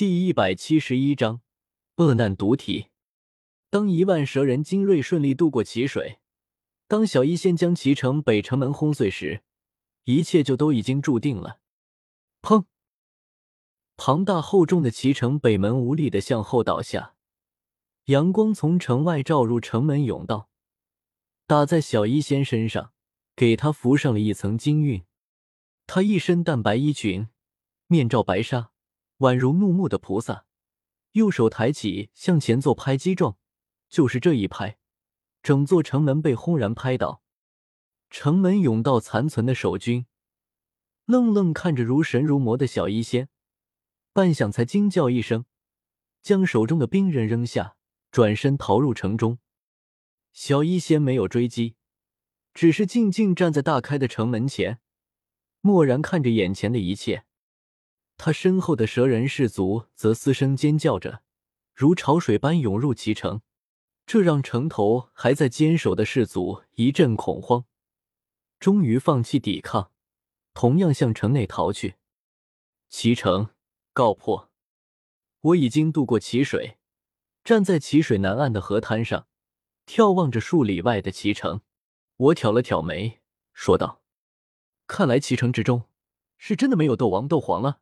[0.00, 1.42] 第一百七十一章
[1.96, 2.86] 恶难毒体。
[3.68, 6.20] 当一万蛇人精锐顺利渡过奇水，
[6.88, 9.42] 当小医仙将奇城北城门轰碎时，
[10.04, 11.60] 一切就都已经注定了。
[12.40, 12.64] 砰！
[13.98, 17.14] 庞大厚重的齐城北门无力的向后倒下，
[18.06, 20.48] 阳光从城外照入城门甬道，
[21.46, 22.94] 打在小医仙身上，
[23.36, 25.04] 给他浮上了一层金晕。
[25.86, 27.28] 他一身淡白衣裙，
[27.88, 28.70] 面罩白纱。
[29.20, 30.46] 宛如怒目的菩萨，
[31.12, 33.36] 右手抬起向前做拍击状，
[33.88, 34.78] 就是这一拍，
[35.42, 37.22] 整座城门被轰然拍倒。
[38.08, 40.06] 城门甬道残存的守军
[41.04, 43.28] 愣愣看着如神如魔的小医仙，
[44.14, 45.44] 半晌才惊叫一声，
[46.22, 47.76] 将手中的兵刃扔下，
[48.10, 49.38] 转身逃入城中。
[50.32, 51.76] 小医仙没有追击，
[52.54, 54.80] 只是静静站在大开的城门前，
[55.60, 57.26] 默然看着眼前的一切。
[58.22, 61.22] 他身后的蛇人氏族则嘶声尖叫着，
[61.72, 63.40] 如潮水般涌入其城，
[64.04, 67.64] 这让城头还在坚守的氏族一阵恐慌，
[68.58, 69.90] 终于放弃抵抗，
[70.52, 71.94] 同样向城内逃去。
[72.90, 73.48] 齐城
[73.94, 74.50] 告破！
[75.40, 76.76] 我已经渡过齐水，
[77.42, 79.28] 站在齐水南岸的河滩上，
[79.86, 81.62] 眺望着数里外的齐城。
[82.18, 83.22] 我挑了挑眉，
[83.54, 84.02] 说道
[84.86, 85.84] ：“看来齐城之中，
[86.36, 87.80] 是真的没有斗王、斗皇了。”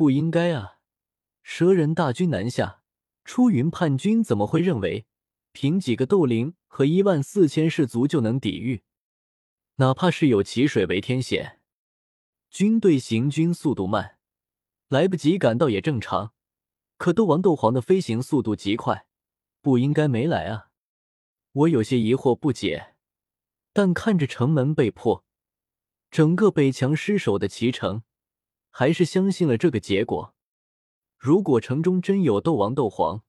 [0.00, 0.78] 不应该啊！
[1.42, 2.80] 蛇人大军南下，
[3.22, 5.04] 出云叛军怎么会认为
[5.52, 8.82] 凭几个斗灵和一万四千士卒就能抵御？
[9.74, 11.60] 哪怕是有奇水为天险，
[12.48, 14.16] 军队行军速度慢，
[14.88, 16.32] 来不及赶到也正常。
[16.96, 19.04] 可斗王、斗皇的飞行速度极快，
[19.60, 20.70] 不应该没来啊！
[21.52, 22.94] 我有些疑惑不解，
[23.74, 25.26] 但看着城门被破，
[26.10, 28.02] 整个北墙失守的齐城。
[28.70, 30.34] 还是相信了这个结果。
[31.18, 33.22] 如果城中真有斗王、斗皇，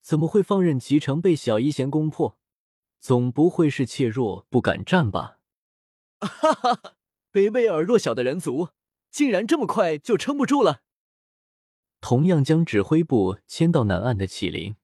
[0.00, 2.38] 怎么会放任齐城被小一贤攻破？
[2.98, 5.38] 总不会是怯弱不敢战吧？
[6.20, 6.94] 哈哈哈！
[7.32, 8.70] 卑微而弱小的人族，
[9.10, 10.82] 竟然这么快就撑不住了。
[12.00, 14.76] 同样将指挥部迁到南岸的启灵，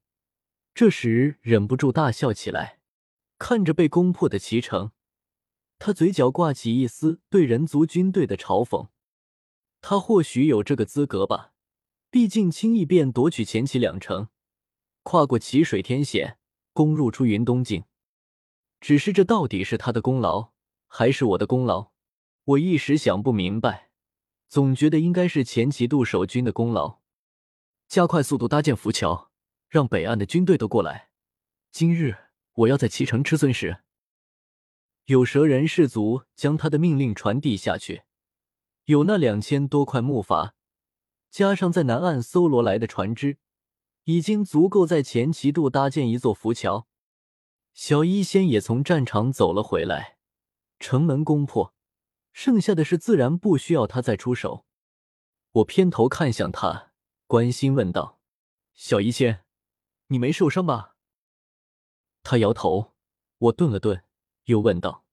[0.74, 2.78] 这时忍不住大笑起来，
[3.38, 4.92] 看着被攻破的齐城，
[5.78, 8.88] 他嘴角挂起一丝对人族军队的嘲讽。
[9.80, 11.52] 他或许有这个资格吧，
[12.10, 14.28] 毕竟轻易便夺取前期两城，
[15.02, 16.38] 跨过奇水天险，
[16.72, 17.84] 攻入出云东境。
[18.80, 20.52] 只是这到底是他的功劳，
[20.86, 21.92] 还是我的功劳？
[22.44, 23.90] 我一时想不明白，
[24.48, 27.00] 总觉得应该是前期渡守军的功劳。
[27.88, 29.30] 加快速度搭建浮桥，
[29.68, 31.10] 让北岸的军队都过来。
[31.70, 32.16] 今日
[32.54, 33.78] 我要在齐城吃孙食。
[35.04, 38.02] 有蛇人士族将他的命令传递下去。
[38.86, 40.52] 有那两千多块木筏，
[41.28, 43.38] 加上在南岸搜罗来的船只，
[44.04, 46.86] 已经足够在前旗渡搭建一座浮桥。
[47.74, 50.18] 小医仙也从战场走了回来，
[50.78, 51.74] 城门攻破，
[52.32, 54.64] 剩下的事自然不需要他再出手。
[55.50, 56.92] 我偏头看向他，
[57.26, 58.20] 关心问道
[58.72, 59.44] ：“小医仙，
[60.06, 60.94] 你没受伤吧？”
[62.22, 62.94] 他摇头。
[63.38, 64.02] 我顿了顿，
[64.44, 65.04] 又问道：“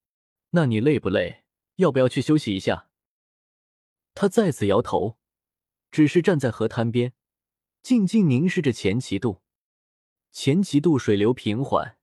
[0.52, 1.44] 那你累不累？
[1.76, 2.88] 要不要去休息一下？”
[4.16, 5.18] 他再次摇头，
[5.92, 7.14] 只是站在河滩边，
[7.82, 9.42] 静静凝视着前旗渡。
[10.32, 11.98] 前旗渡水流平缓，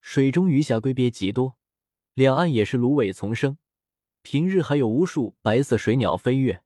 [0.00, 1.56] 水中鱼虾龟鳖极多，
[2.14, 3.58] 两岸也是芦苇丛生，
[4.22, 6.64] 平日还有无数白色水鸟飞跃。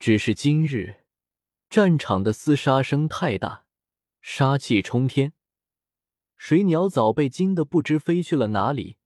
[0.00, 1.04] 只是今日
[1.70, 3.66] 战场的厮杀声太大，
[4.20, 5.32] 杀气冲天，
[6.36, 8.96] 水鸟早被惊得不知飞去了哪里，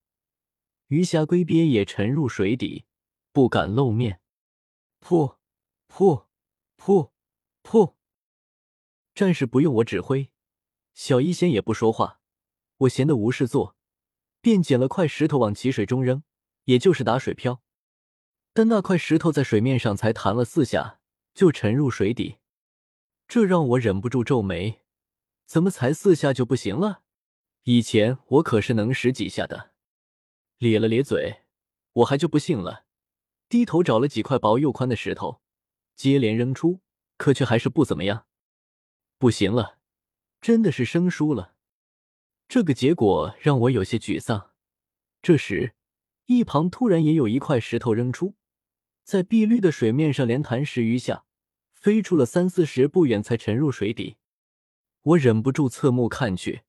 [0.86, 2.86] 鱼虾龟鳖也沉入水底，
[3.32, 4.22] 不敢露面。
[5.05, 5.37] 噗，
[5.89, 6.27] 噗，
[6.79, 7.11] 噗，
[7.65, 7.95] 噗！
[9.15, 10.31] 战士不用我指挥，
[10.95, 12.21] 小医仙也不说话。
[12.79, 13.77] 我闲得无事做，
[14.41, 16.23] 便捡了块石头往奇水中扔，
[16.65, 17.63] 也就是打水漂。
[18.53, 21.01] 但那块石头在水面上才弹了四下，
[21.34, 22.39] 就沉入水底，
[23.27, 24.83] 这让我忍不住皱眉：
[25.47, 27.03] 怎么才四下就不行了？
[27.65, 29.72] 以前我可是能十几下的。
[30.59, 31.43] 咧了咧嘴，
[31.93, 32.82] 我还就不信了。
[33.53, 35.43] 低头找了几块薄又宽的石头，
[35.95, 36.81] 接连扔出，
[37.19, 38.25] 可却还是不怎么样。
[39.19, 39.77] 不行了，
[40.41, 41.53] 真的是生疏了。
[42.49, 44.53] 这个结果让我有些沮丧。
[45.21, 45.75] 这时，
[46.25, 48.37] 一旁突然也有一块石头扔出，
[49.04, 51.27] 在碧绿的水面上连弹十余下，
[51.75, 54.16] 飞出了三四十步远，才沉入水底。
[55.03, 56.63] 我忍不住侧目看去，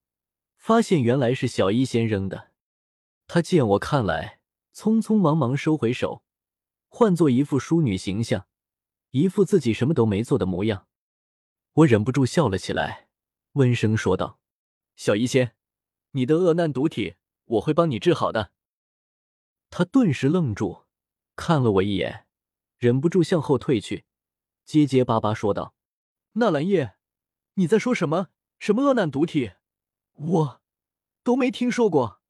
[0.58, 2.52] 发现原来是小一仙扔的。
[3.28, 4.42] 他见我看来，
[4.76, 6.26] 匆匆忙忙收回手。
[6.96, 8.46] 换做一副淑女形象，
[9.10, 10.86] 一副自己什么都没做的模样。
[11.74, 13.10] 我忍不住笑了起来，
[13.54, 14.40] 温声说道
[14.96, 15.56] ：“小医仙，
[16.12, 18.52] 你的恶难毒体，我会帮你治好的。”
[19.72, 20.84] 他顿时愣住，
[21.36, 22.28] 看了我一眼，
[22.78, 24.06] 忍不住向后退去，
[24.64, 25.74] 结结巴巴说道
[26.34, 26.98] ：“纳兰叶，
[27.56, 28.28] 你在说什么？
[28.60, 29.54] 什么恶难毒体？
[30.14, 30.62] 我
[31.24, 32.22] 都没听说过。”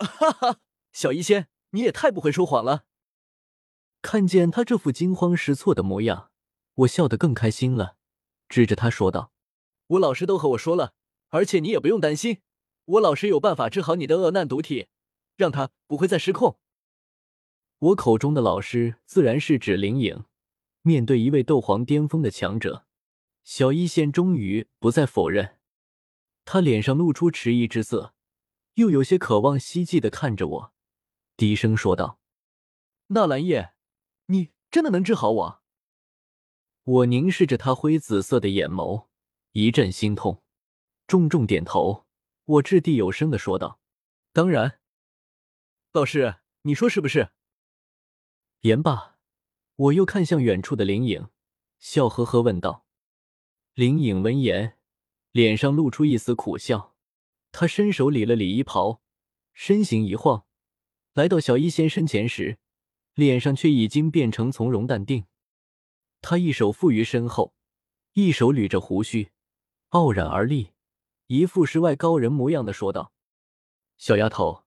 [0.00, 0.60] 哈哈，
[0.92, 2.86] 小医仙，你也太不会说谎了。
[4.02, 6.30] 看见他这副惊慌失措的模样，
[6.74, 7.96] 我笑得更开心了，
[8.48, 9.32] 指着他说道
[9.88, 10.94] ：“我老师都和我说了，
[11.28, 12.40] 而且你也不用担心，
[12.84, 14.88] 我老师有办法治好你的恶难毒体，
[15.36, 16.58] 让他不会再失控。”
[17.78, 20.24] 我口中的老师自然是指灵影。
[20.82, 22.86] 面对一位斗皇巅峰的强者，
[23.44, 25.58] 小一仙终于不再否认，
[26.46, 28.14] 他脸上露出迟疑之色，
[28.74, 30.72] 又有些渴望希冀的看着我，
[31.36, 32.18] 低声说道
[33.08, 33.72] ：“纳兰叶。”
[34.30, 35.62] 你真的能治好我？
[36.84, 39.08] 我凝视着他灰紫色的眼眸，
[39.52, 40.42] 一阵心痛，
[41.08, 42.06] 重重点头。
[42.44, 43.80] 我掷地有声的说道
[44.32, 44.78] ：“当然，
[45.92, 47.30] 老师，你说是不是？”
[48.62, 49.18] 言罢，
[49.74, 51.28] 我又看向远处的灵影，
[51.80, 52.86] 笑呵呵问道
[53.74, 54.78] ：“灵影闻言，
[55.32, 56.94] 脸上露出一丝苦笑。
[57.50, 59.02] 他伸手理了理衣袍，
[59.52, 60.46] 身形一晃，
[61.14, 62.58] 来到小医仙身前时。”
[63.14, 65.26] 脸上却已经变成从容淡定，
[66.20, 67.54] 他一手负于身后，
[68.12, 69.30] 一手捋着胡须，
[69.90, 70.72] 傲然而立，
[71.26, 73.12] 一副世外高人模样的说道
[73.98, 74.64] ：“小丫头，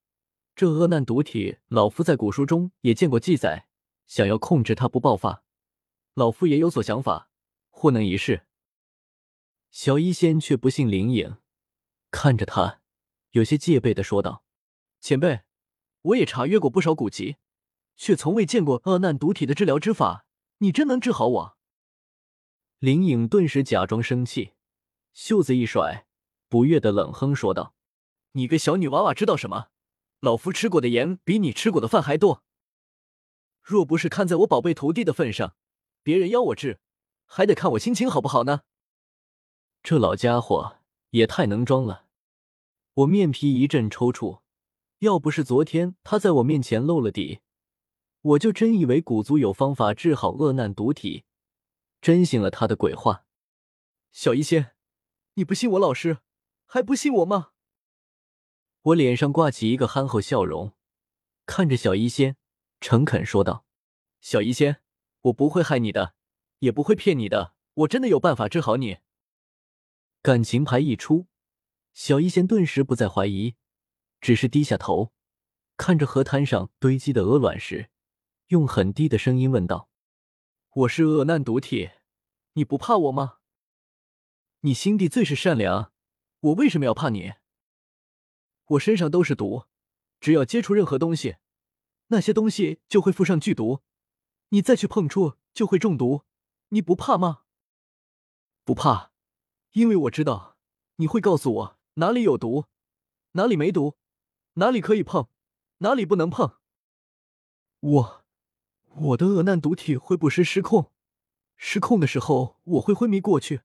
[0.56, 3.68] 这恶难毒体，老夫在古书中也见过记载。
[4.06, 5.44] 想要控制它不爆发，
[6.14, 7.30] 老夫也有所想法，
[7.70, 8.46] 或能一试。”
[9.72, 11.38] 小医仙却不信灵影，
[12.12, 12.82] 看着他，
[13.32, 14.44] 有些戒备的说道
[15.02, 15.42] ：“前辈，
[16.02, 17.38] 我也查阅过不少古籍。”
[17.96, 20.26] 却从未见过恶难毒体的治疗之法，
[20.58, 21.58] 你真能治好我？
[22.80, 24.54] 林影顿时假装生气，
[25.14, 26.06] 袖子一甩，
[26.50, 27.74] 不悦的冷哼说道
[28.34, 29.68] ：“你个小女娃娃知道什么？
[30.20, 32.44] 老夫吃过的盐比你吃过的饭还多。
[33.62, 35.56] 若不是看在我宝贝徒弟的份上，
[36.02, 36.80] 别人邀我治，
[37.26, 38.62] 还得看我心情好不好呢。”
[39.84, 40.78] 这老家伙
[41.12, 42.08] 也太能装了！
[42.96, 44.42] 我面皮一阵抽搐，
[45.00, 47.40] 要不是昨天他在我面前露了底。
[48.24, 51.26] 我就真以为古族有方法治好恶难毒体，
[52.00, 53.26] 真信了他的鬼话。
[54.14, 54.76] 小医仙，
[55.34, 56.20] 你不信我老师，
[56.66, 57.52] 还不信我吗？
[58.82, 60.72] 我脸上挂起一个憨厚笑容，
[61.46, 62.38] 看着小医仙，
[62.80, 63.66] 诚恳说道
[64.22, 64.82] ：“小医仙，
[65.24, 66.16] 我不会害你的，
[66.60, 69.00] 也不会骗你的，我真的有办法治好你。”
[70.24, 71.28] 感情牌一出，
[71.94, 73.56] 小医仙顿时不再怀疑，
[74.22, 75.12] 只是低下头，
[75.76, 77.90] 看着河滩上堆积的鹅卵石。
[78.54, 79.90] 用很低的声音问道
[80.76, 81.90] ：“我是恶难毒体，
[82.54, 83.40] 你不怕我吗？
[84.60, 85.92] 你心地最是善良，
[86.40, 87.34] 我为什么要怕你？
[88.66, 89.66] 我身上都是毒，
[90.20, 91.38] 只要接触任何东西，
[92.10, 93.82] 那些东西就会附上剧毒，
[94.50, 96.22] 你再去碰触就会中毒。
[96.70, 97.46] 你不怕吗？
[98.64, 99.12] 不怕，
[99.72, 100.58] 因为我知道
[100.98, 102.66] 你会告诉我哪里有毒，
[103.32, 103.98] 哪里没毒，
[104.54, 105.28] 哪里可以碰，
[105.80, 106.60] 哪里不能碰。
[107.80, 108.20] 我。”
[108.96, 110.92] 我的恶难毒体会不时失控，
[111.56, 113.62] 失控的时候我会昏迷过去，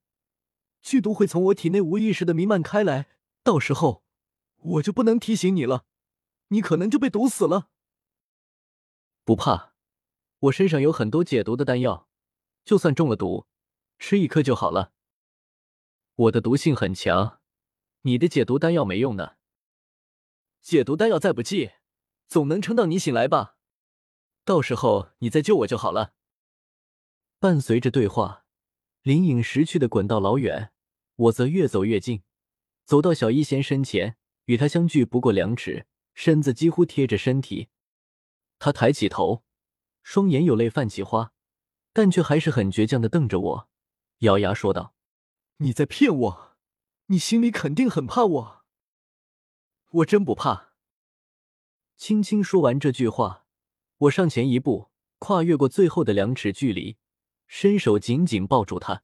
[0.81, 3.09] 剧毒会从我体内无意识的弥漫开来，
[3.43, 4.03] 到时候
[4.57, 5.85] 我就不能提醒你了，
[6.49, 7.69] 你可能就被毒死了。
[9.25, 9.75] 不怕，
[10.39, 12.09] 我身上有很多解毒的丹药，
[12.65, 13.47] 就算中了毒，
[13.99, 14.93] 吃一颗就好了。
[16.15, 17.41] 我的毒性很强，
[18.03, 19.37] 你的解毒丹药没用的。
[20.63, 21.73] 解毒丹药再不济，
[22.27, 23.58] 总能撑到你醒来吧。
[24.49, 26.15] 到时候你再救我就好了。
[27.39, 28.47] 伴随着对话，
[29.03, 30.73] 灵影识趣的滚到老远，
[31.17, 32.23] 我则越走越近，
[32.87, 37.69] 走到小一仙身前，与他相距不过两尺，身子几乎贴着身体。
[38.59, 39.45] 他抬起头，
[40.03, 41.35] 双眼有泪泛起花，
[41.93, 43.69] 但却还是很倔强的瞪着我，
[44.21, 44.95] 咬牙说道
[45.61, 46.57] ：“你在骗我，
[47.09, 48.65] 你心里肯定很怕我。
[49.91, 50.73] 我真不怕。”
[51.99, 53.45] 轻轻说完这句话。
[53.99, 56.97] 我上前一步，跨越过最后的两尺距离，
[57.49, 59.03] 伸手紧紧抱住他。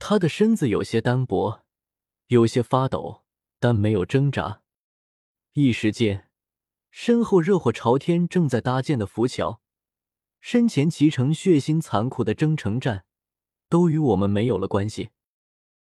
[0.00, 1.62] 他的身子有些单薄，
[2.26, 3.22] 有些发抖，
[3.60, 4.62] 但没有挣扎。
[5.52, 6.28] 一时间，
[6.90, 9.60] 身后热火朝天正在搭建的浮桥，
[10.40, 13.04] 身前骑乘血腥残酷的征程战，
[13.68, 15.10] 都与我们没有了关系。